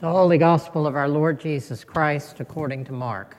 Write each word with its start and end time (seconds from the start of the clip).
The 0.00 0.10
Holy 0.10 0.38
Gospel 0.38 0.86
of 0.86 0.96
our 0.96 1.10
Lord 1.10 1.38
Jesus 1.38 1.84
Christ 1.84 2.40
according 2.40 2.86
to 2.86 2.92
Mark. 2.92 3.36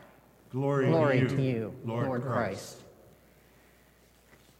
Glory, 0.51 0.85
Glory 0.85 1.21
to 1.21 1.23
you, 1.23 1.35
to 1.35 1.41
you, 1.41 1.75
Lord, 1.83 2.05
Lord 2.05 2.21
Christ. 2.21 2.35
Christ. 2.35 2.77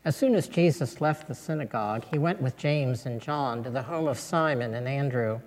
As 0.03 0.15
soon 0.15 0.33
as 0.33 0.47
Jesus 0.47 0.99
left 0.99 1.27
the 1.27 1.35
synagogue, 1.35 2.03
he 2.11 2.17
went 2.17 2.41
with 2.41 2.57
James 2.57 3.05
and 3.05 3.21
John 3.21 3.63
to 3.63 3.69
the 3.69 3.83
home 3.83 4.07
of 4.07 4.17
Simon 4.17 4.73
and 4.73 4.87
Andrew. 4.87 5.41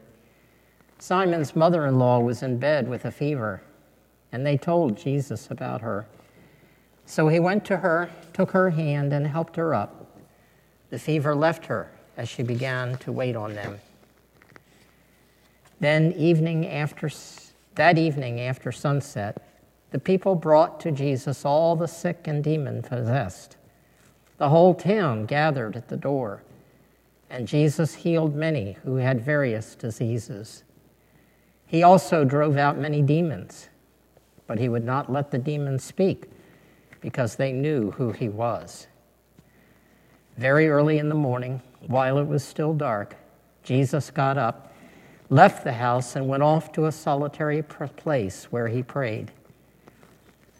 Simon's 1.01 1.57
mother 1.57 1.87
in 1.87 1.99
law 1.99 2.21
was 2.21 2.41
in 2.41 2.59
bed 2.59 2.89
with 2.89 3.05
a 3.05 3.11
fever, 3.11 3.61
and 4.31 4.47
they 4.47 4.57
told 4.57 4.97
Jesus 4.97 5.51
about 5.51 5.81
her. 5.81 6.07
So 7.05 7.27
he 7.27 7.41
went 7.41 7.65
to 7.65 7.79
her, 7.79 8.11
took 8.33 8.53
her 8.53 8.71
hand, 8.71 9.13
and 9.13 9.27
helped 9.27 9.57
her 9.57 9.75
up. 9.75 10.21
The 10.91 11.01
fever 11.01 11.35
left 11.35 11.67
her 11.67 11.91
as 12.17 12.29
she 12.29 12.45
began 12.45 12.97
to 12.99 13.11
wait 13.11 13.35
on 13.35 13.55
them. 13.55 13.81
Then, 15.81 16.13
evening 16.13 16.67
after, 16.67 17.11
that 17.75 17.99
evening 17.99 18.41
after 18.41 18.73
sunset, 18.73 19.43
the 19.91 19.99
people 19.99 20.35
brought 20.35 20.81
to 20.81 20.91
Jesus 20.91 21.45
all 21.45 21.77
the 21.77 21.89
sick 21.89 22.27
and 22.27 22.43
demon 22.43 22.83
possessed. 22.83 23.57
The 24.39 24.49
whole 24.49 24.75
town 24.75 25.27
gathered 25.27 25.77
at 25.77 25.89
the 25.89 25.97
door, 25.97 26.43
and 27.31 27.47
Jesus 27.47 27.95
healed 27.95 28.35
many 28.35 28.73
who 28.85 28.97
had 28.97 29.21
various 29.21 29.75
diseases. 29.75 30.65
He 31.67 31.83
also 31.83 32.25
drove 32.25 32.57
out 32.57 32.79
many 32.79 33.03
demons, 33.03 33.69
but 34.47 34.59
he 34.59 34.69
would 34.69 34.85
not 34.85 35.11
let 35.11 35.31
the 35.31 35.39
demons 35.39 35.85
speak 35.85 36.25
because 37.01 37.37
they 37.37 37.53
knew 37.53 37.93
who 37.93 38.13
he 38.13 38.29
was. 38.29 38.87
Very 40.37 40.69
early 40.69 40.99
in 40.99 41.09
the 41.09 41.15
morning, 41.15 41.63
while 41.87 42.19
it 42.19 42.27
was 42.27 42.43
still 42.45 42.75
dark, 42.75 43.15
Jesus 43.63 44.11
got 44.11 44.37
up, 44.37 44.74
left 45.35 45.65
the 45.65 45.73
house, 45.73 46.15
and 46.15 46.29
went 46.29 46.45
off 46.45 46.71
to 46.71 46.87
a 46.87 46.93
solitary 46.93 47.61
place 47.61 48.45
where 48.53 48.69
he 48.69 48.85
prayed. 48.85 49.33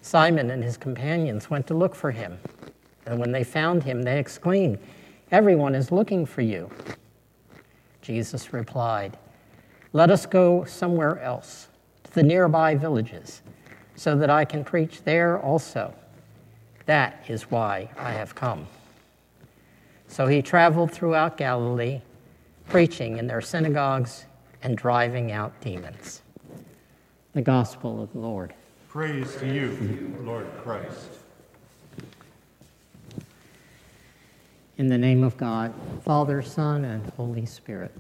Simon 0.03 0.51
and 0.51 0.65
his 0.65 0.77
companions 0.77 1.49
went 1.49 1.65
to 1.65 1.75
look 1.75 1.95
for 1.95 2.11
him. 2.11 2.37
And 3.07 3.21
when 3.21 3.31
they 3.31 3.45
found 3.45 3.85
him, 3.85 4.03
they 4.03 4.19
exclaimed, 4.19 4.81
Everyone 5.31 5.77
is 5.77 5.93
looking 5.93 6.27
for 6.27 6.41
you. 6.41 6.69
Jesus 8.03 8.53
replied, 8.53 9.17
Let 9.93 10.11
us 10.11 10.27
go 10.27 10.65
somewhere 10.65 11.21
else, 11.21 11.69
to 12.03 12.13
the 12.13 12.25
nearby 12.25 12.75
villages, 12.75 13.43
so 13.95 14.17
that 14.17 14.29
I 14.29 14.45
can 14.45 14.65
preach 14.65 15.05
there 15.05 15.39
also. 15.39 15.95
That 16.87 17.25
is 17.29 17.49
why 17.49 17.91
I 17.97 18.11
have 18.11 18.35
come. 18.35 18.67
So 20.09 20.27
he 20.27 20.43
traveled 20.43 20.91
throughout 20.91 21.37
Galilee, 21.37 22.01
preaching 22.69 23.19
in 23.19 23.29
their 23.29 23.41
synagogues 23.41 24.27
and 24.65 24.77
driving 24.77 25.31
out 25.31 25.53
demons. 25.61 26.23
The 27.35 27.43
Gospel 27.43 28.03
of 28.03 28.13
the 28.13 28.19
Lord. 28.19 28.55
Praise 28.89 29.37
to 29.37 29.47
you, 29.47 30.17
Lord 30.23 30.47
Christ. 30.63 31.11
In 34.79 34.89
the 34.89 34.99
name 34.99 35.23
of 35.23 35.37
God, 35.37 35.73
Father, 36.03 36.43
Son, 36.43 36.85
and 36.85 37.09
Holy 37.11 37.47
Spirit. 37.47 37.93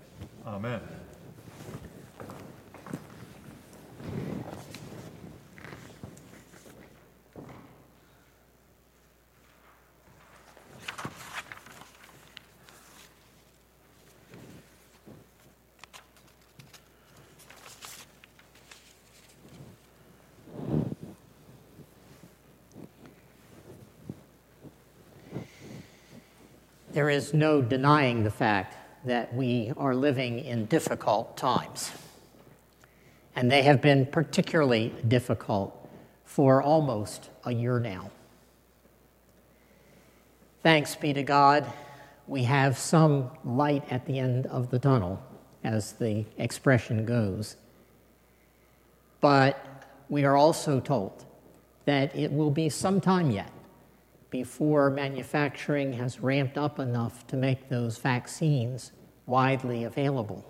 Amen. 0.46 0.80
There 26.94 27.10
is 27.10 27.34
no 27.34 27.60
denying 27.60 28.22
the 28.22 28.30
fact 28.30 28.76
that 29.04 29.34
we 29.34 29.72
are 29.76 29.96
living 29.96 30.38
in 30.38 30.66
difficult 30.66 31.36
times. 31.36 31.90
And 33.34 33.50
they 33.50 33.62
have 33.62 33.82
been 33.82 34.06
particularly 34.06 34.94
difficult 35.08 35.76
for 36.24 36.62
almost 36.62 37.30
a 37.44 37.52
year 37.52 37.80
now. 37.80 38.12
Thanks 40.62 40.94
be 40.94 41.12
to 41.14 41.24
God, 41.24 41.66
we 42.28 42.44
have 42.44 42.78
some 42.78 43.32
light 43.44 43.82
at 43.90 44.06
the 44.06 44.20
end 44.20 44.46
of 44.46 44.70
the 44.70 44.78
tunnel, 44.78 45.20
as 45.64 45.94
the 45.94 46.24
expression 46.38 47.04
goes. 47.04 47.56
But 49.20 49.58
we 50.08 50.24
are 50.24 50.36
also 50.36 50.78
told 50.78 51.24
that 51.86 52.14
it 52.14 52.32
will 52.32 52.52
be 52.52 52.68
some 52.68 53.00
time 53.00 53.32
yet 53.32 53.50
before 54.34 54.90
manufacturing 54.90 55.92
has 55.92 56.18
ramped 56.18 56.58
up 56.58 56.80
enough 56.80 57.24
to 57.24 57.36
make 57.36 57.68
those 57.68 57.98
vaccines 57.98 58.90
widely 59.26 59.84
available. 59.84 60.44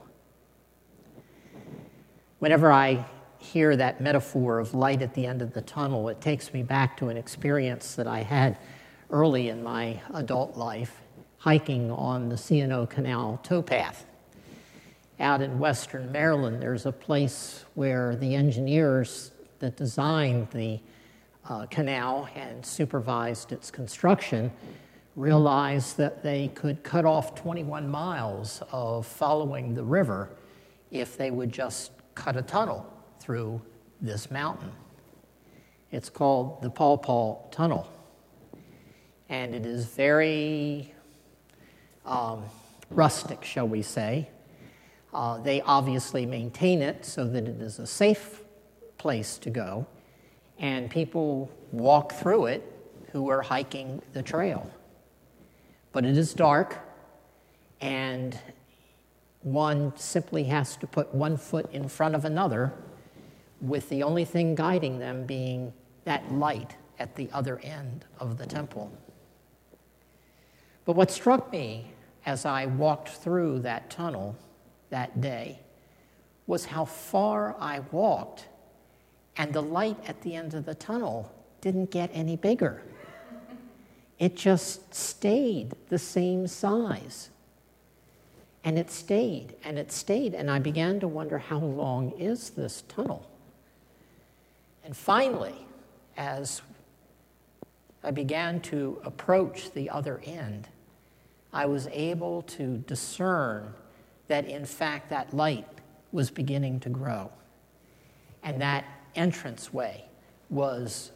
Whenever 2.38 2.72
I 2.72 3.04
hear 3.36 3.76
that 3.76 4.00
metaphor 4.00 4.58
of 4.58 4.72
light 4.72 5.02
at 5.02 5.12
the 5.12 5.26
end 5.26 5.42
of 5.42 5.52
the 5.52 5.60
tunnel, 5.60 6.08
it 6.08 6.22
takes 6.22 6.54
me 6.54 6.62
back 6.62 6.96
to 6.96 7.10
an 7.10 7.18
experience 7.18 7.94
that 7.96 8.06
I 8.06 8.22
had 8.22 8.56
early 9.10 9.50
in 9.50 9.62
my 9.62 10.00
adult 10.14 10.56
life 10.56 11.02
hiking 11.36 11.90
on 11.90 12.30
the 12.30 12.38
C&O 12.38 12.86
Canal 12.86 13.38
towpath. 13.42 14.06
Out 15.20 15.42
in 15.42 15.58
western 15.58 16.10
Maryland, 16.10 16.62
there's 16.62 16.86
a 16.86 16.92
place 16.92 17.66
where 17.74 18.16
the 18.16 18.34
engineers 18.34 19.32
that 19.58 19.76
designed 19.76 20.48
the 20.52 20.80
uh, 21.48 21.66
canal 21.66 22.28
and 22.34 22.64
supervised 22.64 23.52
its 23.52 23.70
construction 23.70 24.50
realized 25.16 25.96
that 25.96 26.22
they 26.22 26.48
could 26.54 26.82
cut 26.82 27.04
off 27.04 27.34
21 27.34 27.88
miles 27.88 28.62
of 28.72 29.06
following 29.06 29.74
the 29.74 29.84
river 29.84 30.30
if 30.90 31.16
they 31.16 31.30
would 31.30 31.52
just 31.52 31.92
cut 32.14 32.36
a 32.36 32.42
tunnel 32.42 32.86
through 33.20 33.60
this 34.00 34.30
mountain. 34.30 34.72
It's 35.92 36.10
called 36.10 36.60
the 36.62 36.70
Paw 36.70 36.96
Paw 36.96 37.38
Tunnel. 37.50 37.88
And 39.28 39.54
it 39.54 39.64
is 39.64 39.86
very 39.86 40.92
um, 42.04 42.44
rustic, 42.90 43.44
shall 43.44 43.68
we 43.68 43.82
say. 43.82 44.28
Uh, 45.12 45.38
they 45.38 45.60
obviously 45.60 46.26
maintain 46.26 46.82
it 46.82 47.04
so 47.04 47.24
that 47.28 47.46
it 47.46 47.60
is 47.60 47.78
a 47.78 47.86
safe 47.86 48.42
place 48.98 49.38
to 49.38 49.50
go 49.50 49.86
and 50.58 50.90
people 50.90 51.50
walk 51.72 52.12
through 52.12 52.46
it 52.46 52.62
who 53.12 53.28
are 53.28 53.42
hiking 53.42 54.02
the 54.12 54.22
trail. 54.22 54.70
But 55.92 56.04
it 56.04 56.16
is 56.16 56.34
dark, 56.34 56.78
and 57.80 58.38
one 59.42 59.92
simply 59.96 60.44
has 60.44 60.76
to 60.76 60.86
put 60.86 61.14
one 61.14 61.36
foot 61.36 61.70
in 61.72 61.88
front 61.88 62.14
of 62.14 62.24
another, 62.24 62.72
with 63.60 63.88
the 63.88 64.02
only 64.02 64.24
thing 64.24 64.54
guiding 64.54 64.98
them 64.98 65.26
being 65.26 65.72
that 66.04 66.32
light 66.32 66.76
at 66.98 67.14
the 67.16 67.28
other 67.32 67.58
end 67.60 68.04
of 68.18 68.38
the 68.38 68.46
temple. 68.46 68.92
But 70.84 70.96
what 70.96 71.10
struck 71.10 71.50
me 71.52 71.92
as 72.26 72.44
I 72.44 72.66
walked 72.66 73.08
through 73.08 73.60
that 73.60 73.90
tunnel 73.90 74.36
that 74.90 75.20
day 75.20 75.60
was 76.46 76.66
how 76.66 76.84
far 76.84 77.56
I 77.58 77.80
walked 77.90 78.48
and 79.36 79.52
the 79.52 79.62
light 79.62 79.98
at 80.06 80.20
the 80.22 80.34
end 80.34 80.54
of 80.54 80.64
the 80.64 80.74
tunnel 80.74 81.32
didn't 81.60 81.90
get 81.90 82.10
any 82.12 82.36
bigger. 82.36 82.82
It 84.18 84.36
just 84.36 84.94
stayed 84.94 85.72
the 85.88 85.98
same 85.98 86.46
size. 86.46 87.30
And 88.62 88.78
it 88.78 88.90
stayed 88.90 89.54
and 89.64 89.78
it 89.78 89.92
stayed. 89.92 90.34
And 90.34 90.50
I 90.50 90.58
began 90.58 91.00
to 91.00 91.08
wonder 91.08 91.38
how 91.38 91.58
long 91.58 92.12
is 92.12 92.50
this 92.50 92.82
tunnel? 92.88 93.28
And 94.84 94.96
finally, 94.96 95.66
as 96.16 96.62
I 98.02 98.10
began 98.10 98.60
to 98.62 99.00
approach 99.04 99.72
the 99.72 99.90
other 99.90 100.20
end, 100.24 100.68
I 101.52 101.66
was 101.66 101.88
able 101.92 102.42
to 102.42 102.78
discern 102.86 103.72
that, 104.28 104.46
in 104.46 104.64
fact, 104.64 105.10
that 105.10 105.34
light 105.34 105.68
was 106.12 106.30
beginning 106.30 106.80
to 106.80 106.88
grow. 106.88 107.30
And 108.42 108.60
that 108.60 108.84
entranceway 109.14 110.04
was 110.50 111.12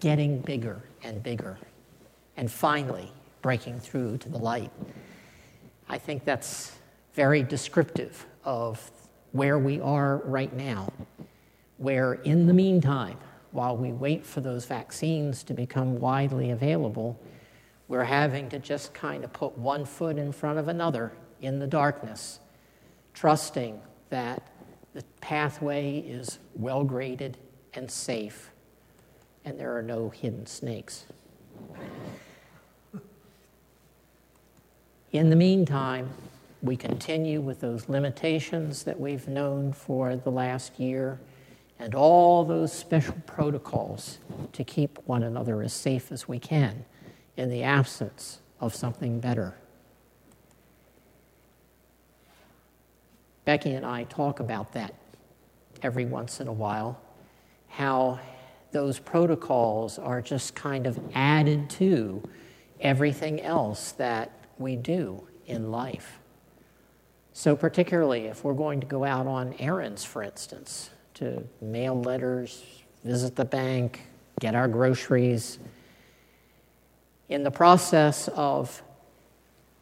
getting 0.00 0.40
bigger 0.40 0.82
and 1.02 1.22
bigger, 1.22 1.58
and 2.36 2.50
finally 2.50 3.12
breaking 3.42 3.78
through 3.80 4.18
to 4.18 4.28
the 4.28 4.38
light. 4.38 4.70
I 5.88 5.98
think 5.98 6.24
that's 6.24 6.72
very 7.14 7.42
descriptive 7.42 8.26
of 8.44 8.90
where 9.32 9.58
we 9.58 9.80
are 9.80 10.18
right 10.18 10.52
now, 10.54 10.92
where 11.78 12.14
in 12.14 12.46
the 12.46 12.54
meantime, 12.54 13.18
while 13.52 13.76
we 13.76 13.92
wait 13.92 14.24
for 14.24 14.40
those 14.40 14.64
vaccines 14.64 15.42
to 15.44 15.54
become 15.54 16.00
widely 16.00 16.50
available, 16.50 17.18
we're 17.86 18.04
having 18.04 18.48
to 18.48 18.58
just 18.58 18.94
kind 18.94 19.24
of 19.24 19.32
put 19.32 19.56
one 19.58 19.84
foot 19.84 20.16
in 20.16 20.32
front 20.32 20.58
of 20.58 20.68
another 20.68 21.12
in 21.40 21.58
the 21.58 21.66
darkness, 21.66 22.40
trusting 23.12 23.80
that 24.08 24.42
The 24.94 25.02
pathway 25.20 25.98
is 25.98 26.38
well 26.54 26.84
graded 26.84 27.36
and 27.74 27.90
safe, 27.90 28.50
and 29.44 29.58
there 29.58 29.76
are 29.76 29.82
no 29.82 30.08
hidden 30.08 30.46
snakes. 30.46 31.06
In 35.12 35.30
the 35.30 35.36
meantime, 35.36 36.10
we 36.62 36.76
continue 36.76 37.40
with 37.40 37.60
those 37.60 37.88
limitations 37.88 38.84
that 38.84 38.98
we've 38.98 39.28
known 39.28 39.72
for 39.72 40.16
the 40.16 40.30
last 40.30 40.80
year 40.80 41.20
and 41.78 41.94
all 41.94 42.44
those 42.44 42.72
special 42.72 43.16
protocols 43.26 44.18
to 44.52 44.64
keep 44.64 44.98
one 45.06 45.22
another 45.22 45.62
as 45.62 45.72
safe 45.72 46.10
as 46.10 46.28
we 46.28 46.38
can 46.38 46.84
in 47.36 47.50
the 47.50 47.62
absence 47.62 48.40
of 48.60 48.74
something 48.74 49.20
better. 49.20 49.54
Becky 53.44 53.72
and 53.72 53.84
I 53.84 54.04
talk 54.04 54.40
about 54.40 54.72
that 54.72 54.94
every 55.82 56.06
once 56.06 56.40
in 56.40 56.48
a 56.48 56.52
while, 56.52 57.00
how 57.68 58.20
those 58.72 58.98
protocols 58.98 59.98
are 59.98 60.20
just 60.20 60.54
kind 60.54 60.86
of 60.86 60.98
added 61.14 61.68
to 61.70 62.22
everything 62.80 63.40
else 63.40 63.92
that 63.92 64.30
we 64.58 64.76
do 64.76 65.26
in 65.46 65.70
life. 65.70 66.18
So, 67.32 67.56
particularly 67.56 68.26
if 68.26 68.44
we're 68.44 68.54
going 68.54 68.80
to 68.80 68.86
go 68.86 69.04
out 69.04 69.26
on 69.26 69.54
errands, 69.58 70.04
for 70.04 70.22
instance, 70.22 70.90
to 71.14 71.46
mail 71.60 72.00
letters, 72.00 72.62
visit 73.04 73.36
the 73.36 73.44
bank, 73.44 74.06
get 74.40 74.54
our 74.54 74.68
groceries, 74.68 75.58
in 77.28 77.42
the 77.42 77.50
process 77.50 78.28
of 78.28 78.82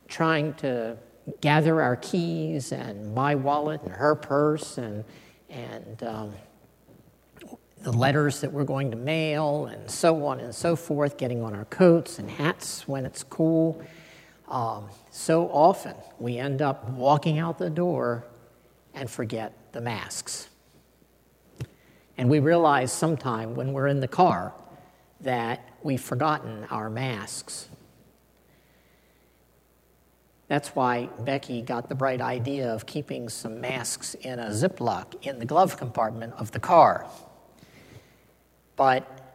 trying 0.09 0.55
to 0.55 0.97
gather 1.41 1.81
our 1.81 1.97
keys 1.97 2.73
and 2.73 3.15
my 3.15 3.35
wallet 3.35 3.83
and 3.83 3.93
her 3.93 4.15
purse 4.15 4.79
and, 4.79 5.05
and 5.49 6.03
um, 6.03 6.33
the 7.83 7.93
letters 7.93 8.41
that 8.41 8.53
we're 8.53 8.65
going 8.65 8.91
to 8.91 8.97
mail 8.97 9.67
and 9.67 9.91
so 9.91 10.25
on 10.27 10.41
and 10.41 10.55
so 10.55 10.77
forth, 10.77 11.17
getting 11.17 11.43
on 11.43 11.55
our 11.55 11.65
coats 11.67 12.19
and 12.19 12.31
hats 12.31 12.87
when 12.87 13.05
it's 13.05 13.23
cool. 13.23 13.83
Um, 14.49 14.89
so 15.11 15.49
often 15.49 15.95
we 16.19 16.39
end 16.39 16.63
up 16.63 16.89
walking 16.91 17.39
out 17.39 17.59
the 17.59 17.71
door 17.71 18.25
and 18.95 19.11
forget 19.11 19.73
the 19.73 19.81
masks. 19.81 20.49
And 22.19 22.29
we 22.29 22.39
realize 22.39 22.93
sometime 22.93 23.55
when 23.55 23.73
we're 23.73 23.89
in 23.89 24.01
the 24.01 24.09
car 24.09 24.53
that 25.21 25.69
we've 25.83 26.01
forgotten 26.01 26.67
our 26.71 26.91
masks. 26.91 27.69
That's 30.53 30.77
why 30.77 31.09
Becky 31.21 31.63
got 31.63 31.89
the 31.89 31.95
bright 31.95 32.21
idea 32.21 32.75
of 32.75 32.85
keeping 32.85 33.31
some 33.31 33.59
masks 33.59 34.13
in 34.13 34.39
a 34.39 34.51
Ziploc 34.51 35.15
in 35.23 35.39
the 35.39 35.47
glove 35.47 35.79
compartment 35.79 36.35
of 36.35 36.51
the 36.51 36.61
car. 36.61 37.07
But 38.77 39.33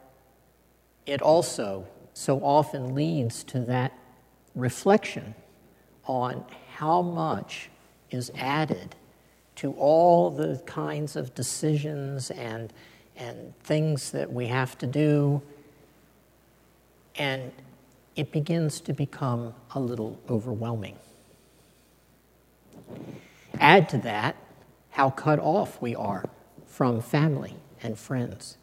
it 1.08 1.24
also 1.24 1.88
so 2.14 2.38
often 2.42 2.94
leads 2.94 3.44
to 3.46 3.62
that 3.62 3.98
reflection 4.54 5.34
on 6.06 6.46
how 6.76 7.02
much 7.02 7.72
is 8.12 8.32
added 8.38 8.96
to 9.56 9.72
all 9.72 10.30
the 10.30 10.62
kinds 10.68 11.16
of 11.16 11.34
decisions 11.34 12.30
and, 12.30 12.72
and 13.16 13.58
things 13.62 14.12
that 14.12 14.32
we 14.32 14.46
have 14.46 14.78
to 14.78 14.86
do. 14.86 15.42
And 17.16 17.52
it 18.18 18.32
begins 18.32 18.82
to 18.82 18.94
become 18.94 19.54
a 19.74 19.80
little 19.80 20.20
overwhelming. 20.30 20.98
Add 23.60 23.88
to 23.90 24.00
that 24.00 24.36
how 24.90 25.12
cut 25.12 25.40
off 25.40 25.80
we 25.80 25.96
are 25.96 26.26
from 26.66 27.00
family 27.00 27.54
and 27.82 27.98
friends. 27.98 28.58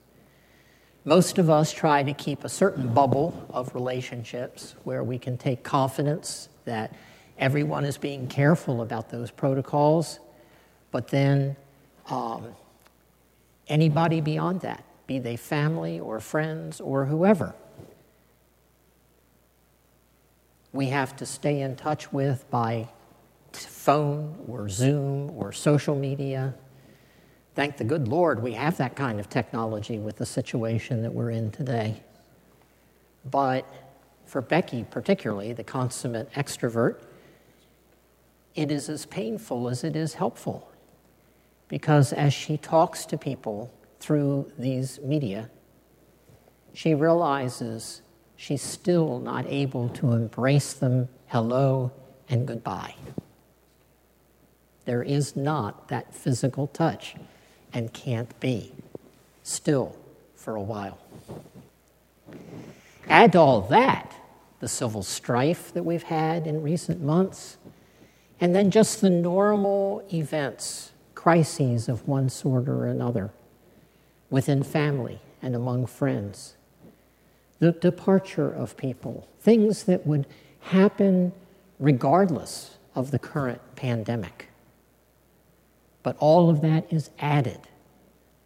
Most 1.05 1.39
of 1.39 1.49
us 1.49 1.73
try 1.73 2.03
to 2.03 2.13
keep 2.13 2.43
a 2.43 2.49
certain 2.49 2.93
bubble 2.93 3.47
of 3.51 3.75
relationships 3.75 4.75
where 4.83 5.05
we 5.05 5.19
can 5.19 5.39
take 5.39 5.63
confidence 5.63 6.49
that 6.65 6.93
everyone 7.39 7.85
is 7.85 7.97
being 7.97 8.27
careful 8.27 8.83
about 8.83 9.11
those 9.11 9.31
protocols, 9.31 10.19
but 10.91 11.09
then 11.09 11.57
um, 12.09 12.47
anybody 13.69 14.21
beyond 14.21 14.63
that, 14.63 14.83
be 15.07 15.19
they 15.19 15.37
family 15.37 16.01
or 16.01 16.19
friends 16.21 16.81
or 16.81 17.05
whoever, 17.05 17.55
we 20.75 20.89
have 20.89 21.15
to 21.17 21.25
stay 21.25 21.61
in 21.61 21.77
touch 21.77 22.13
with 22.13 22.45
by 22.51 22.89
phone 23.53 24.37
or 24.49 24.69
Zoom 24.69 25.31
or 25.31 25.53
social 25.53 25.95
media. 25.95 26.53
Thank 27.55 27.77
the 27.77 27.85
good 27.85 28.09
Lord 28.09 28.43
we 28.43 28.53
have 28.55 28.77
that 28.79 28.97
kind 28.97 29.21
of 29.21 29.31
technology 29.31 29.99
with 30.01 30.17
the 30.17 30.27
situation 30.27 31.03
that 31.03 31.15
we're 31.15 31.31
in 31.31 31.53
today. 31.53 32.03
But 33.25 33.73
for 34.27 34.43
Becky, 34.43 34.85
particularly, 34.91 35.53
the 35.53 35.63
consummate 35.63 36.33
extrovert, 36.33 37.05
it 38.57 38.73
is 38.73 38.89
as 38.89 39.07
painful 39.07 39.69
as 39.69 39.85
it 39.85 39.95
is 39.95 40.15
helpful. 40.15 40.73
Because 41.69 42.13
as 42.13 42.35
she 42.35 42.57
talks 42.57 43.07
to 43.07 43.17
people 43.17 43.73
through 44.01 44.51
these 44.59 44.99
media, 45.01 45.49
she 46.73 46.95
realizes 46.95 48.03
she's 48.37 48.63
still 48.63 49.19
not 49.19 49.47
able 49.47 49.89
to 49.91 50.13
embrace 50.13 50.73
them 50.73 51.09
hello 51.27 51.91
and 52.29 52.47
goodbye. 52.47 52.95
There 54.85 55.03
is 55.03 55.35
not 55.35 55.89
that 55.89 56.15
physical 56.15 56.67
touch 56.67 57.15
and 57.73 57.93
can't 57.93 58.39
be 58.41 58.73
still 59.43 59.97
for 60.35 60.57
a 60.57 60.63
while. 60.63 60.99
Add 63.09 63.33
to 63.33 63.39
all 63.39 63.61
that 63.63 64.15
the 64.61 64.69
civil 64.69 65.03
strife 65.03 65.75
that 65.75 65.83
we've 65.83 66.05
had 66.05 66.47
in 66.47 66.63
recent 66.63 67.03
months, 67.03 67.59
and 68.41 68.55
then 68.55 68.71
just 68.71 69.03
the 69.03 69.11
normal 69.11 70.03
events, 70.13 70.93
crises 71.15 71.87
of 71.89 72.09
one 72.09 72.31
sort 72.31 72.67
or 72.67 72.87
another 72.87 73.31
within 74.31 74.63
family 74.63 75.21
and 75.43 75.55
among 75.55 75.85
friends, 75.85 76.54
the 77.59 77.73
departure 77.73 78.51
of 78.51 78.77
people, 78.77 79.29
things 79.41 79.85
that 79.85 80.07
would 80.07 80.27
happen 80.61 81.33
regardless 81.79 82.79
of 82.95 83.11
the 83.11 83.19
current 83.19 83.61
pandemic. 83.77 84.49
But 86.03 86.17
all 86.19 86.51
of 86.51 86.61
that 86.61 86.93
is 86.93 87.11
added 87.19 87.61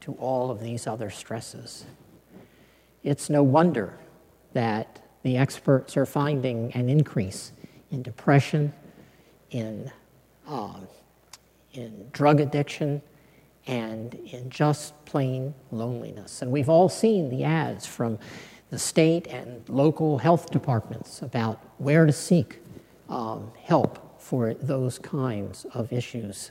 to 0.00 0.12
all 0.14 0.50
of 0.50 0.60
these 0.60 0.87
other 0.87 1.10
stresses. 1.10 1.85
It's 3.02 3.28
no 3.28 3.42
wonder 3.42 3.99
that 4.52 5.02
the 5.23 5.37
experts 5.37 5.97
are 5.97 6.06
finding 6.06 6.73
an 6.73 6.88
increase 6.88 7.52
in 7.90 8.02
depression, 8.02 8.73
in, 9.50 9.90
um, 10.47 10.87
in 11.73 12.09
drug 12.12 12.40
addiction, 12.40 13.02
and 13.66 14.14
in 14.14 14.49
just 14.49 15.04
plain 15.04 15.54
loneliness. 15.71 16.42
And 16.42 16.50
we've 16.50 16.68
all 16.68 16.88
seen 16.88 17.28
the 17.28 17.44
ads 17.44 17.87
from 17.87 18.18
the 18.70 18.78
state 18.78 19.26
and 19.28 19.68
local 19.68 20.18
health 20.18 20.50
departments 20.50 21.22
about 21.22 21.58
where 21.78 22.06
to 22.06 22.12
seek 22.12 22.60
um, 23.08 23.50
help 23.62 24.20
for 24.20 24.54
those 24.54 24.98
kinds 24.98 25.64
of 25.72 25.92
issues 25.92 26.50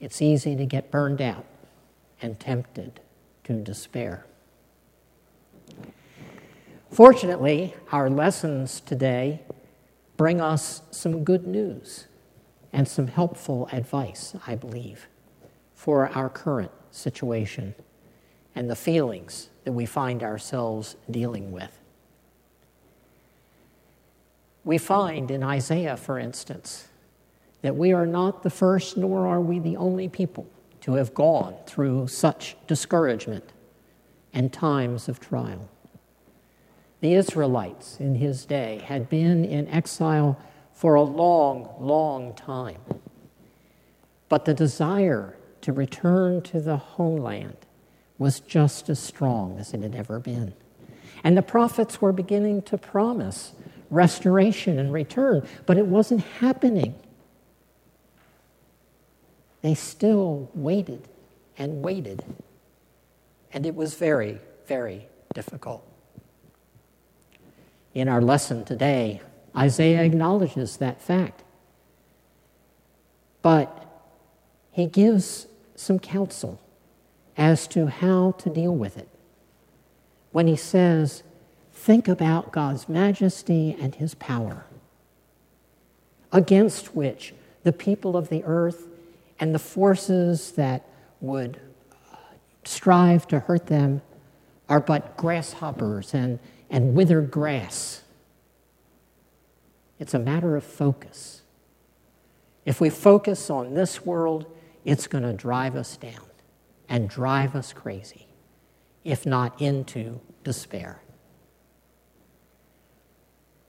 it's 0.00 0.20
easy 0.20 0.56
to 0.56 0.66
get 0.66 0.90
burned 0.90 1.22
out 1.22 1.44
and 2.20 2.38
tempted 2.38 3.00
to 3.44 3.54
despair. 3.54 4.26
Fortunately, 6.90 7.74
our 7.92 8.08
lessons 8.08 8.80
today 8.80 9.42
bring 10.16 10.40
us 10.40 10.82
some 10.90 11.24
good 11.24 11.46
news 11.46 12.06
and 12.72 12.86
some 12.86 13.08
helpful 13.08 13.68
advice, 13.72 14.34
I 14.46 14.54
believe, 14.54 15.08
for 15.74 16.08
our 16.08 16.28
current 16.28 16.70
situation 16.90 17.74
and 18.56 18.70
the 18.70 18.74
feelings 18.74 19.50
that 19.64 19.72
we 19.72 19.84
find 19.84 20.22
ourselves 20.22 20.96
dealing 21.10 21.52
with. 21.52 21.78
We 24.64 24.78
find 24.78 25.30
in 25.30 25.42
Isaiah, 25.42 25.96
for 25.96 26.18
instance, 26.18 26.88
that 27.60 27.76
we 27.76 27.92
are 27.92 28.06
not 28.06 28.42
the 28.42 28.50
first 28.50 28.96
nor 28.96 29.26
are 29.26 29.40
we 29.40 29.58
the 29.58 29.76
only 29.76 30.08
people 30.08 30.46
to 30.80 30.94
have 30.94 31.14
gone 31.14 31.54
through 31.66 32.08
such 32.08 32.56
discouragement 32.66 33.52
and 34.32 34.52
times 34.52 35.08
of 35.08 35.20
trial. 35.20 35.68
The 37.00 37.14
Israelites 37.14 38.00
in 38.00 38.14
his 38.14 38.46
day 38.46 38.82
had 38.84 39.10
been 39.10 39.44
in 39.44 39.68
exile 39.68 40.40
for 40.72 40.94
a 40.94 41.02
long, 41.02 41.74
long 41.78 42.34
time. 42.34 42.80
But 44.28 44.46
the 44.46 44.54
desire 44.54 45.36
to 45.60 45.72
return 45.72 46.40
to 46.42 46.60
the 46.60 46.76
homeland 46.76 47.65
was 48.18 48.40
just 48.40 48.88
as 48.88 48.98
strong 48.98 49.58
as 49.58 49.74
it 49.74 49.82
had 49.82 49.94
ever 49.94 50.18
been. 50.18 50.54
And 51.24 51.36
the 51.36 51.42
prophets 51.42 52.00
were 52.00 52.12
beginning 52.12 52.62
to 52.62 52.78
promise 52.78 53.52
restoration 53.90 54.78
and 54.78 54.92
return, 54.92 55.46
but 55.66 55.78
it 55.78 55.86
wasn't 55.86 56.22
happening. 56.40 56.94
they 59.62 59.74
still 59.74 60.48
waited 60.54 61.08
and 61.58 61.82
waited. 61.82 62.24
And 63.52 63.66
it 63.66 63.74
was 63.74 63.94
very, 63.94 64.38
very 64.66 65.08
difficult. 65.34 65.84
In 67.92 68.08
our 68.08 68.22
lesson 68.22 68.64
today, 68.64 69.20
Isaiah 69.56 70.04
acknowledges 70.04 70.76
that 70.76 71.02
fact. 71.02 71.42
But 73.42 73.86
he 74.70 74.86
gives 74.86 75.48
some 75.74 75.98
counsel 75.98 76.60
as 77.36 77.66
to 77.68 77.86
how 77.86 78.32
to 78.32 78.50
deal 78.50 78.74
with 78.74 78.96
it. 78.96 79.08
When 80.32 80.46
he 80.46 80.56
says, 80.56 81.22
Think 81.72 82.08
about 82.08 82.52
God's 82.52 82.88
majesty 82.88 83.76
and 83.78 83.94
his 83.94 84.14
power, 84.14 84.66
against 86.32 86.96
which 86.96 87.32
the 87.62 87.72
people 87.72 88.16
of 88.16 88.28
the 88.28 88.42
earth 88.44 88.88
and 89.38 89.54
the 89.54 89.58
forces 89.58 90.52
that 90.52 90.84
would 91.20 91.60
uh, 91.92 92.16
strive 92.64 93.28
to 93.28 93.40
hurt 93.40 93.66
them 93.66 94.02
are 94.68 94.80
but 94.80 95.16
grasshoppers 95.16 96.12
and, 96.14 96.38
and 96.70 96.94
withered 96.94 97.30
grass. 97.30 98.02
It's 100.00 100.14
a 100.14 100.18
matter 100.18 100.56
of 100.56 100.64
focus. 100.64 101.42
If 102.64 102.80
we 102.80 102.90
focus 102.90 103.48
on 103.48 103.74
this 103.74 104.04
world, 104.04 104.46
it's 104.84 105.06
going 105.06 105.24
to 105.24 105.32
drive 105.32 105.76
us 105.76 105.96
down 105.96 106.26
and 106.88 107.08
drive 107.08 107.54
us 107.54 107.72
crazy, 107.72 108.26
if 109.04 109.26
not 109.26 109.60
into 109.60 110.20
despair. 110.44 111.00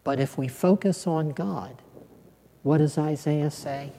But 0.04 0.20
if 0.20 0.38
we 0.38 0.48
focus 0.48 1.06
on 1.06 1.32
God, 1.32 1.82
what 2.64 2.78
does 2.78 2.98
Isaiah 2.98 3.52
say? 3.52 3.92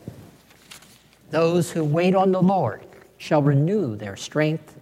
Those 1.31 1.73
who 1.73 1.85
wait 1.85 2.15
on 2.15 2.33
the 2.33 2.41
Lord 2.41 2.87
shall 3.19 3.43
renew 3.43 3.97
their 3.97 4.17
strength. 4.17 4.77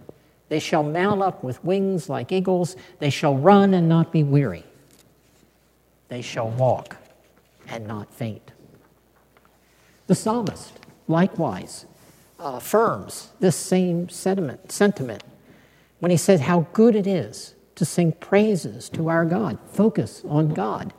They 0.49 0.61
shall 0.61 0.85
mount 0.85 1.23
up 1.23 1.43
with 1.43 1.65
wings 1.65 2.09
like 2.09 2.31
eagles. 2.31 2.77
They 3.01 3.11
shall 3.11 3.37
run 3.37 3.75
and 3.75 3.89
not 3.89 4.13
be 4.13 4.23
weary. 4.23 4.65
They 6.09 6.23
shall 6.23 6.51
walk 6.51 6.97
and 7.69 7.87
not 7.87 8.13
faint. 8.13 8.53
The 10.07 10.15
psalmist, 10.15 10.75
likewise, 11.09 11.87
Uh, 12.39 12.57
affirms 12.57 13.29
this 13.41 13.57
same 13.57 14.11
sentiment, 14.11 14.71
sentiment 14.71 15.23
when 16.01 16.11
he 16.11 16.17
says 16.19 16.43
how 16.43 16.67
good 16.75 16.95
it 16.95 17.07
is 17.07 17.55
to 17.75 17.85
sing 17.85 18.13
praises 18.13 18.91
to 18.91 19.09
our 19.09 19.25
God, 19.25 19.59
focus 19.73 20.23
on 20.29 20.51
God, 20.51 20.93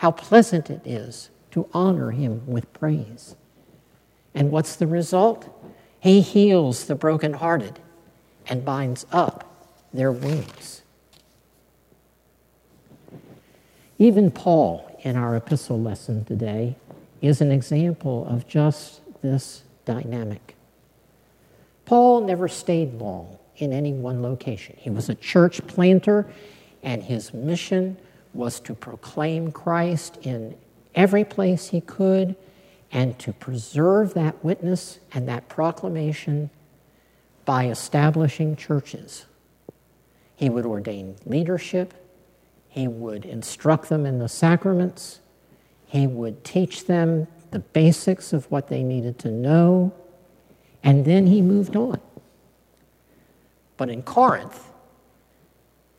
how 0.00 0.10
pleasant 0.10 0.68
it 0.68 0.80
is 0.84 1.30
to 1.52 1.68
honor 1.72 2.10
him 2.10 2.42
with 2.46 2.72
praise. 2.72 3.36
And 4.34 4.50
what's 4.50 4.74
the 4.74 4.88
result? 4.88 5.48
He 6.00 6.20
heals 6.20 6.86
the 6.86 6.96
brokenhearted 6.96 7.78
and 8.48 8.64
binds 8.64 9.06
up 9.12 9.68
their 9.92 10.10
wounds. 10.10 10.82
Even 13.98 14.30
Paul, 14.30 14.98
in 15.02 15.16
our 15.16 15.36
epistle 15.36 15.80
lesson 15.80 16.24
today, 16.24 16.76
is 17.20 17.40
an 17.40 17.52
example 17.52 18.26
of 18.26 18.48
just 18.48 19.00
this 19.22 19.62
dynamic. 19.84 20.56
Paul 21.84 22.22
never 22.22 22.48
stayed 22.48 22.94
long 22.94 23.38
in 23.56 23.72
any 23.72 23.92
one 23.92 24.22
location. 24.22 24.76
He 24.78 24.90
was 24.90 25.08
a 25.08 25.14
church 25.14 25.66
planter, 25.66 26.26
and 26.82 27.02
his 27.02 27.34
mission 27.34 27.96
was 28.32 28.60
to 28.60 28.74
proclaim 28.74 29.52
Christ 29.52 30.18
in 30.22 30.56
every 30.94 31.24
place 31.24 31.68
he 31.68 31.80
could 31.80 32.36
and 32.92 33.18
to 33.18 33.32
preserve 33.32 34.14
that 34.14 34.42
witness 34.44 34.98
and 35.12 35.28
that 35.28 35.48
proclamation 35.48 36.50
by 37.44 37.68
establishing 37.68 38.56
churches. 38.56 39.26
He 40.36 40.48
would 40.48 40.66
ordain 40.66 41.16
leadership, 41.26 41.94
he 42.68 42.88
would 42.88 43.24
instruct 43.24 43.88
them 43.88 44.06
in 44.06 44.18
the 44.18 44.28
sacraments, 44.28 45.20
he 45.86 46.06
would 46.06 46.44
teach 46.44 46.86
them 46.86 47.26
the 47.50 47.58
basics 47.58 48.32
of 48.32 48.50
what 48.50 48.68
they 48.68 48.82
needed 48.82 49.18
to 49.20 49.30
know, 49.30 49.92
and 50.82 51.04
then 51.04 51.26
he 51.26 51.42
moved 51.42 51.76
on. 51.76 52.00
But 53.76 53.90
in 53.90 54.02
Corinth, 54.02 54.68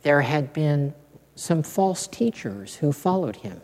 there 0.03 0.21
had 0.21 0.53
been 0.53 0.93
some 1.35 1.63
false 1.63 2.07
teachers 2.07 2.75
who 2.75 2.91
followed 2.91 3.37
him 3.37 3.61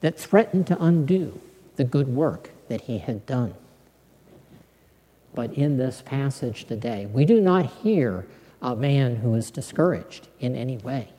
that 0.00 0.18
threatened 0.18 0.66
to 0.66 0.82
undo 0.82 1.40
the 1.76 1.84
good 1.84 2.08
work 2.08 2.50
that 2.68 2.82
he 2.82 2.98
had 2.98 3.24
done. 3.26 3.54
But 5.34 5.52
in 5.52 5.76
this 5.76 6.02
passage 6.04 6.64
today, 6.64 7.06
we 7.06 7.24
do 7.24 7.40
not 7.40 7.66
hear 7.66 8.26
a 8.62 8.74
man 8.74 9.16
who 9.16 9.34
is 9.34 9.50
discouraged 9.50 10.28
in 10.40 10.56
any 10.56 10.78
way. 10.78 11.10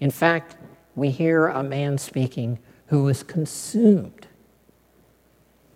In 0.00 0.10
fact, 0.10 0.56
we 0.96 1.10
hear 1.10 1.48
a 1.48 1.62
man 1.62 1.98
speaking 1.98 2.58
who 2.86 3.06
is 3.08 3.22
consumed 3.22 4.26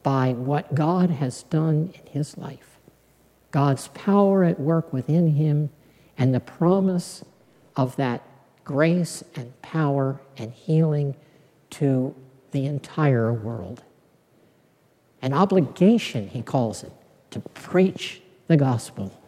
by 0.05 0.35
what 0.35 0.75
God 0.75 1.11
has 1.11 1.43
done 1.45 1.93
in 1.95 2.13
his 2.13 2.39
life, 2.39 2.79
God's 3.51 3.89
power 3.89 4.45
at 4.45 4.61
work 4.61 4.93
within 4.93 5.35
him, 5.35 5.71
and 6.17 6.33
the 6.33 6.41
promise 6.41 7.25
of 7.75 7.97
that 7.97 8.23
grace 8.65 9.25
and 9.35 9.61
power 9.63 10.21
and 10.37 10.53
healing 10.53 11.17
to 11.71 12.15
the 12.53 12.67
entire 12.67 13.33
world. 13.33 13.83
An 15.23 15.33
obligation, 15.33 16.29
he 16.29 16.43
calls 16.43 16.85
it, 16.85 16.93
to 17.31 17.41
preach 17.41 18.21
the 18.47 18.57
gospel. 18.57 19.19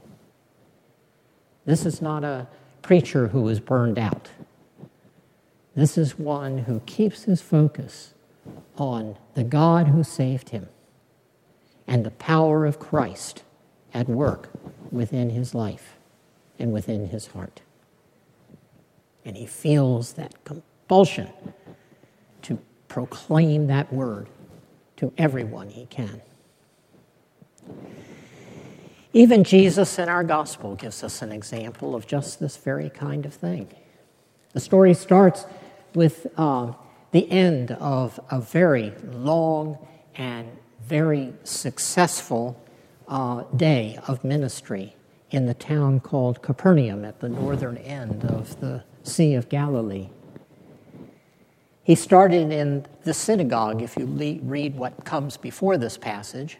This 1.65 1.87
is 1.87 2.03
not 2.03 2.23
a 2.23 2.47
preacher 2.83 3.29
who 3.29 3.49
is 3.49 3.61
burned 3.61 3.99
out. 3.99 4.29
This 5.75 5.97
is 5.99 6.19
one 6.19 6.59
who 6.59 6.81
keeps 6.81 7.25
his 7.25 7.41
focus 7.41 8.15
on 8.77 9.17
the 9.35 9.45
God 9.45 9.89
who 9.89 10.03
saved 10.03 10.51
him 10.51 10.69
and 11.87 12.05
the 12.05 12.11
power 12.11 12.67
of 12.67 12.79
Christ 12.79 13.43
at 13.95 14.09
work 14.09 14.51
within 14.91 15.31
his 15.31 15.55
life 15.55 15.97
and 16.59 16.73
within 16.73 17.09
his 17.09 17.29
heart. 17.29 17.63
And 19.25 19.37
he 19.37 19.47
feels 19.47 20.13
that 20.15 20.45
compulsion 20.45 21.31
to 22.43 22.59
proclaim 22.89 23.67
that 23.67 23.93
word 23.93 24.29
to 24.97 25.13
everyone 25.19 25.69
he 25.69 25.87
can. 25.87 26.23
Even 29.13 29.45
Jesus 29.45 29.99
in 29.99 30.09
our 30.09 30.23
gospel 30.23 30.75
gives 30.75 31.03
us 31.03 31.23
an 31.23 31.33
example 31.33 31.95
of 31.95 32.07
just 32.07 32.39
this 32.39 32.57
very 32.57 32.91
kind 32.91 33.25
of 33.25 33.33
thing. 33.33 33.69
The 34.53 34.61
story 34.61 34.95
starts 34.95 35.47
with 35.95 36.27
uh, 36.37 36.73
the 37.13 37.31
end 37.31 37.73
of 37.73 38.19
a 38.31 38.41
very 38.41 38.93
long 39.13 39.79
and 40.17 40.49
very 40.87 41.33
successful 41.45 42.61
uh, 43.09 43.43
day 43.57 43.99
of 44.07 44.23
ministry 44.25 44.95
in 45.31 45.47
the 45.47 45.55
town 45.55 46.01
called 46.01 46.43
Capernaum 46.43 47.05
at 47.05 47.21
the 47.21 47.29
northern 47.29 47.77
end 47.79 48.25
of 48.25 48.61
the 48.61 48.85
Sea 49.03 49.35
of 49.35 49.49
Galilee. 49.49 50.09
He 51.83 51.95
started 51.95 52.51
in 52.51 52.85
the 53.05 53.15
synagogue, 53.15 53.81
if 53.81 53.97
you 53.97 54.07
read 54.07 54.77
what 54.77 55.05
comes 55.05 55.37
before 55.37 55.79
this 55.79 55.97
passage, 55.97 56.59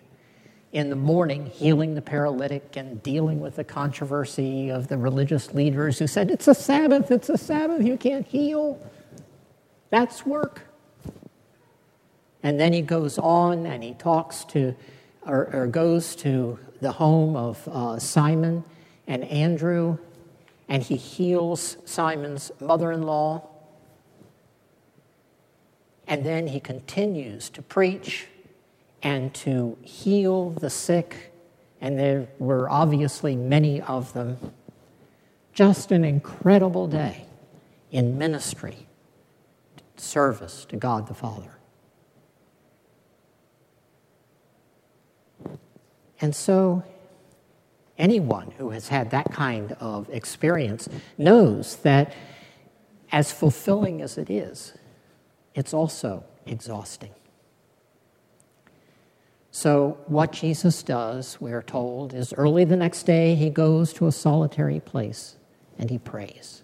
in 0.73 0.91
the 0.91 0.97
morning, 0.97 1.47
healing 1.47 1.95
the 1.95 2.03
paralytic 2.03 2.77
and 2.77 3.03
dealing 3.03 3.41
with 3.41 3.57
the 3.57 3.65
controversy 3.65 4.69
of 4.69 4.89
the 4.89 4.99
religious 4.99 5.55
leaders 5.55 5.99
who 5.99 6.07
said, 6.07 6.31
It's 6.31 6.49
a 6.49 6.55
Sabbath, 6.55 7.11
it's 7.11 7.29
a 7.29 7.39
Sabbath, 7.39 7.83
you 7.83 7.97
can't 7.97 8.27
heal. 8.27 8.79
That's 9.91 10.27
work. 10.27 10.63
And 12.43 12.61
then 12.61 12.73
he 12.73 12.83
goes 12.83 13.19
on 13.19 13.67
and 13.67 13.83
he 13.83 13.95
talks 13.95 14.45
to, 14.47 14.75
or, 15.27 15.49
or 15.53 15.67
goes 15.67 16.15
to 16.17 16.59
the 16.81 16.93
home 16.93 17.37
of 17.37 17.67
uh, 17.69 17.99
Simon 17.99 18.65
and 19.07 19.25
Andrew, 19.25 19.99
and 20.69 20.83
he 20.83 20.97
heals 20.97 21.77
Simon's 21.85 22.53
mother 22.61 22.93
in 22.93 23.03
law 23.03 23.49
and 26.07 26.25
then 26.25 26.47
he 26.47 26.61
continues 26.61 27.51
to 27.51 27.63
preach 27.63 28.27
and 29.03 29.33
to 29.35 29.77
heal 29.83 30.51
the 30.51 30.71
sick, 30.71 31.33
and 31.81 31.99
there 31.99 32.29
were 32.39 32.69
obviously 32.71 33.37
many 33.37 33.81
of 33.83 34.13
them. 34.13 34.39
Just 35.53 35.93
an 35.93 36.05
incredible 36.05 36.87
day 36.87 37.27
in 37.91 38.19
ministry, 38.19 38.86
service 40.01 40.65
to 40.67 40.77
God 40.77 41.07
the 41.07 41.15
Father. 41.15 41.57
And 46.21 46.35
so, 46.35 46.83
anyone 47.99 48.53
who 48.53 48.71
has 48.71 48.89
had 48.89 49.11
that 49.11 49.33
kind 49.33 49.73
of 49.81 50.09
experience 50.11 50.89
knows 51.19 51.77
that, 51.77 52.15
as 53.13 53.33
fulfilling 53.33 54.03
as 54.03 54.19
it 54.19 54.31
is, 54.31 54.73
it's 55.55 55.73
also 55.75 56.25
exhausting. 56.47 57.13
So, 59.51 59.99
what 60.07 60.33
Jesus 60.33 60.83
does, 60.83 61.41
we're 61.41 61.63
told, 61.63 62.13
is 62.13 62.35
early 62.35 62.65
the 62.65 62.77
next 62.77 63.05
day 63.05 63.35
he 63.35 63.49
goes 63.49 63.93
to 63.95 64.07
a 64.07 64.13
solitary 64.13 64.81
place 64.81 65.37
and 65.79 65.89
he 65.89 65.99
prays. 65.99 66.63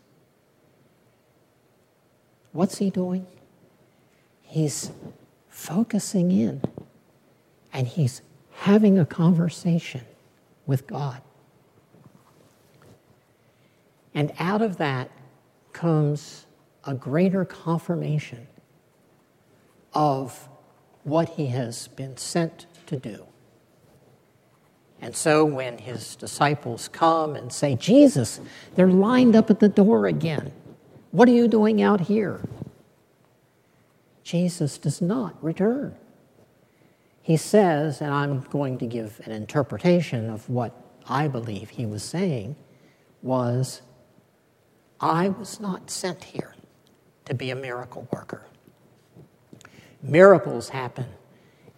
What's 2.53 2.79
he 2.79 2.91
doing? 2.91 3.27
He's 4.43 4.93
focusing 5.49 6.31
in 6.31 6.63
and 7.73 7.87
he's 7.87 8.23
having 8.53 8.99
a 8.99 9.07
conversation 9.07 10.03
with 10.67 10.87
God. 10.87 11.23
And 14.15 14.33
out 14.39 14.61
of 14.61 14.77
that 14.77 15.11
comes 15.73 16.47
a 16.85 16.95
greater 16.95 17.45
confirmation 17.45 18.47
of 19.95 20.49
what 21.05 21.31
he 21.31 21.47
has 21.47 21.89
been 21.89 22.17
sent 22.17 22.67
to 22.87 22.97
do. 22.97 23.27
And 25.01 25.17
so 25.17 25.45
when 25.45 25.79
his 25.79 26.15
disciples 26.15 26.89
come 26.89 27.35
and 27.35 27.53
say, 27.53 27.75
Jesus, 27.75 28.41
they're 28.77 28.87
lined 28.87 29.35
up 29.35 29.51
at 29.51 29.59
the 29.59 29.69
door 29.69 30.07
again. 30.07 30.53
What 31.13 31.29
are 31.29 31.33
you 31.33 31.47
doing 31.47 31.83
out 31.83 32.01
here? 32.01 32.41
Jesus 34.25 34.79
does 34.79 35.03
not 35.03 35.43
return. 35.45 35.95
He 37.21 37.37
says, 37.37 38.01
and 38.01 38.13
I'm 38.13 38.41
going 38.51 38.79
to 38.79 38.87
give 38.87 39.21
an 39.25 39.33
interpretation 39.33 40.31
of 40.31 40.49
what 40.49 40.75
I 41.07 41.29
believe 41.29 41.69
he 41.71 41.85
was 41.85 42.03
saying, 42.03 42.57
was, 43.21 43.83
I 45.01 45.29
was 45.29 45.61
not 45.61 45.91
sent 45.91 46.25
here 46.25 46.55
to 47.27 47.35
be 47.35 47.51
a 47.51 47.57
miracle 47.57 48.09
worker. 48.11 48.47
Miracles 50.03 50.71
happen 50.71 51.07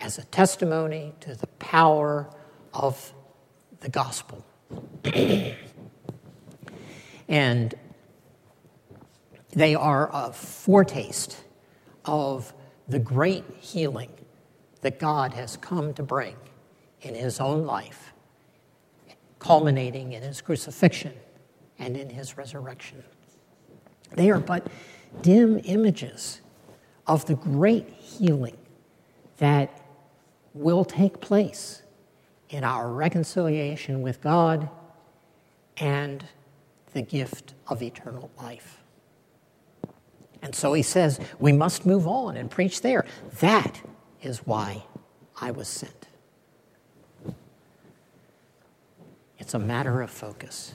as 0.01 0.17
a 0.17 0.25
testimony 0.27 1.13
to 1.21 1.35
the 1.35 1.49
power 1.59 2.31
of 2.73 3.13
the 3.81 3.89
gospel. 3.89 4.47
and 7.29 7.75
they 9.55 9.75
are 9.75 10.11
a 10.13 10.33
foretaste 10.33 11.43
of 12.05 12.53
the 12.89 12.99
great 12.99 13.45
healing 13.61 14.11
that 14.83 14.99
God 14.99 15.33
has 15.35 15.57
come 15.57 15.95
to 15.95 16.03
bring 16.03 16.37
in 17.01 17.15
his 17.15 17.41
own 17.41 17.65
life, 17.65 18.13
culminating 19.39 20.13
in 20.13 20.23
his 20.23 20.41
crucifixion 20.41 21.15
and 21.79 21.97
in 21.97 22.11
his 22.11 22.37
resurrection. 22.37 23.03
They 24.13 24.31
are 24.31 24.41
but 24.41 24.67
dim 25.23 25.61
images 25.65 26.41
of 27.07 27.27
the 27.27 27.35
great 27.35 27.89
healing 27.89 28.57
that 29.39 29.81
will 30.53 30.85
take 30.85 31.21
place 31.21 31.83
in 32.51 32.65
our 32.65 32.91
reconciliation 32.91 34.03
with 34.03 34.21
God 34.21 34.69
and 35.77 36.25
the 36.93 37.03
gift 37.03 37.55
of 37.67 37.83
eternal 37.83 38.31
life. 38.39 38.84
And 40.45 40.55
so 40.55 40.75
he 40.75 40.83
says, 40.83 41.19
we 41.39 41.53
must 41.53 41.87
move 41.87 42.07
on 42.07 42.37
and 42.37 42.51
preach 42.51 42.83
there. 42.83 43.07
That 43.41 43.81
is 44.23 44.47
why 44.47 44.85
I 45.41 45.51
was 45.51 45.67
sent. 45.67 46.07
It's 49.39 49.55
a 49.55 49.59
matter 49.59 50.03
of 50.03 50.11
focus. 50.11 50.75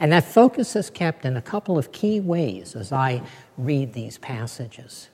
And 0.00 0.10
that 0.10 0.24
focus 0.24 0.74
is 0.74 0.90
kept 0.90 1.24
in 1.24 1.36
a 1.36 1.42
couple 1.42 1.78
of 1.78 1.92
key 1.92 2.18
ways 2.18 2.74
as 2.74 2.90
I 2.90 3.22
read 3.56 3.92
these 3.92 4.18
passages. 4.18 5.10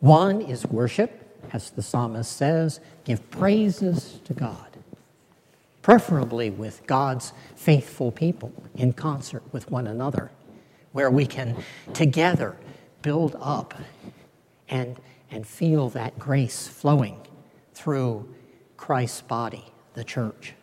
One 0.00 0.42
is 0.42 0.66
worship, 0.66 1.42
as 1.54 1.70
the 1.70 1.82
psalmist 1.82 2.36
says, 2.36 2.80
give 3.04 3.30
praises 3.30 4.20
to 4.24 4.34
God, 4.34 4.76
preferably 5.80 6.50
with 6.50 6.86
God's 6.86 7.32
faithful 7.56 8.12
people 8.12 8.52
in 8.74 8.92
concert 8.92 9.42
with 9.52 9.70
one 9.70 9.86
another, 9.86 10.30
where 10.92 11.10
we 11.10 11.24
can 11.24 11.64
together 11.94 12.56
build 13.02 13.36
up 13.40 13.74
and, 14.68 15.00
and 15.30 15.46
feel 15.46 15.88
that 15.90 16.18
grace 16.18 16.68
flowing 16.68 17.20
through 17.74 18.28
Christ's 18.76 19.22
body, 19.22 19.72
the 19.94 20.04
church. 20.04 20.54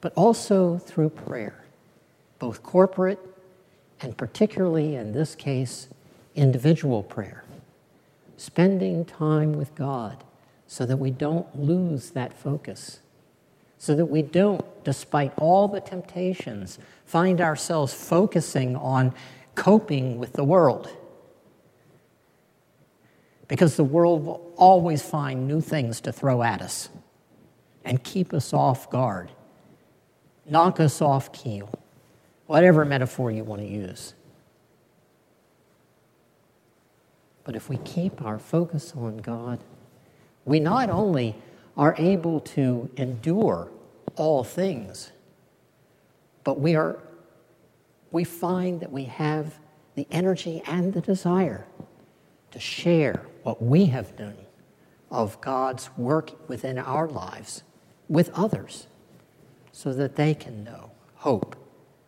But 0.00 0.12
also 0.14 0.78
through 0.78 1.10
prayer, 1.10 1.64
both 2.38 2.62
corporate 2.62 3.18
and 4.00 4.16
particularly 4.16 4.94
in 4.94 5.12
this 5.12 5.34
case, 5.34 5.88
individual 6.34 7.02
prayer. 7.02 7.44
Spending 8.36 9.04
time 9.04 9.54
with 9.54 9.74
God 9.74 10.22
so 10.66 10.84
that 10.84 10.98
we 10.98 11.10
don't 11.10 11.58
lose 11.58 12.10
that 12.10 12.36
focus, 12.36 13.00
so 13.78 13.94
that 13.94 14.06
we 14.06 14.22
don't, 14.22 14.64
despite 14.84 15.32
all 15.38 15.68
the 15.68 15.80
temptations, 15.80 16.78
find 17.04 17.40
ourselves 17.40 17.94
focusing 17.94 18.76
on 18.76 19.14
coping 19.56 20.18
with 20.18 20.34
the 20.34 20.44
world. 20.44 20.88
Because 23.48 23.76
the 23.76 23.84
world 23.84 24.24
will 24.24 24.52
always 24.56 25.02
find 25.02 25.48
new 25.48 25.60
things 25.60 26.00
to 26.02 26.12
throw 26.12 26.42
at 26.42 26.62
us 26.62 26.88
and 27.84 28.02
keep 28.02 28.32
us 28.32 28.52
off 28.52 28.90
guard, 28.90 29.30
knock 30.48 30.78
us 30.78 31.00
off 31.00 31.32
keel, 31.32 31.70
whatever 32.46 32.84
metaphor 32.84 33.30
you 33.30 33.44
want 33.44 33.60
to 33.60 33.66
use. 33.66 34.14
But 37.44 37.54
if 37.54 37.68
we 37.68 37.76
keep 37.78 38.22
our 38.22 38.40
focus 38.40 38.92
on 38.96 39.18
God, 39.18 39.60
we 40.44 40.58
not 40.58 40.90
only 40.90 41.36
are 41.76 41.94
able 41.98 42.40
to 42.40 42.90
endure 42.96 43.70
all 44.16 44.42
things, 44.42 45.12
but 46.42 46.58
we 46.58 46.74
are 46.74 46.98
we 48.10 48.24
find 48.24 48.80
that 48.80 48.92
we 48.92 49.04
have 49.04 49.58
the 49.94 50.06
energy 50.10 50.62
and 50.66 50.92
the 50.92 51.00
desire 51.00 51.66
to 52.50 52.60
share 52.60 53.26
what 53.42 53.62
we 53.62 53.86
have 53.86 54.16
done 54.16 54.36
of 55.10 55.40
God's 55.40 55.90
work 55.96 56.48
within 56.48 56.78
our 56.78 57.08
lives 57.08 57.62
with 58.08 58.30
others 58.34 58.86
so 59.72 59.92
that 59.92 60.16
they 60.16 60.34
can 60.34 60.64
know 60.64 60.90
hope 61.16 61.56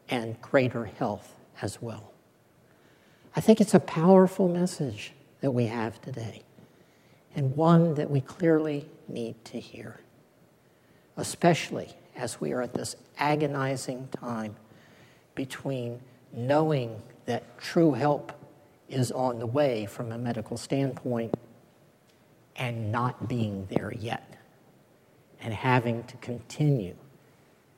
and 0.08 0.40
greater 0.40 0.86
health 0.86 1.34
as 1.60 1.82
well. 1.82 2.12
I 3.36 3.40
think 3.40 3.60
it's 3.60 3.74
a 3.74 3.80
powerful 3.80 4.48
message 4.48 5.12
that 5.40 5.50
we 5.50 5.66
have 5.66 6.00
today 6.00 6.42
and 7.34 7.54
one 7.56 7.94
that 7.94 8.10
we 8.10 8.20
clearly 8.20 8.88
need 9.06 9.44
to 9.44 9.60
hear, 9.60 10.00
especially 11.16 11.94
as 12.16 12.40
we 12.40 12.52
are 12.52 12.62
at 12.62 12.74
this 12.74 12.96
agonizing 13.18 14.08
time 14.08 14.56
between 15.38 16.00
knowing 16.32 17.00
that 17.26 17.58
true 17.60 17.92
help 17.92 18.32
is 18.88 19.12
on 19.12 19.38
the 19.38 19.46
way 19.46 19.86
from 19.86 20.10
a 20.10 20.18
medical 20.18 20.56
standpoint 20.56 21.32
and 22.56 22.90
not 22.90 23.28
being 23.28 23.64
there 23.70 23.92
yet, 23.96 24.36
and 25.40 25.54
having 25.54 26.02
to 26.02 26.16
continue 26.16 26.96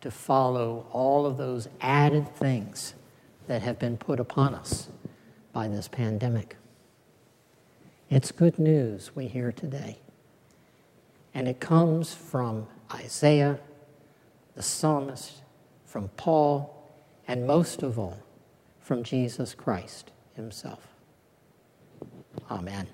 to 0.01 0.11
follow 0.11 0.87
all 0.91 1.27
of 1.27 1.37
those 1.37 1.69
added 1.83 2.35
things 2.35 2.95
that 3.47 3.61
have 3.61 3.79
been 3.79 3.99
put 3.99 4.19
upon 4.19 4.55
us 4.55 4.89
by 5.53 5.69
this 5.69 5.87
pandemic. 5.87 6.57
It's 8.09 8.33
good 8.33 8.59
news 8.59 9.11
we 9.15 9.27
hear 9.27 9.53
today. 9.53 9.99
And 11.35 11.47
it 11.47 11.61
comes 11.61 12.15
from 12.15 12.69
Isaiah, 12.91 13.61
the 14.55 14.63
psalmist, 14.63 15.43
from 15.85 16.09
Paul, 16.17 16.80
and 17.31 17.47
most 17.47 17.85
of 17.85 17.97
all, 17.97 18.19
from 18.81 19.05
Jesus 19.05 19.55
Christ 19.55 20.11
himself. 20.35 20.89
Amen. 22.51 22.89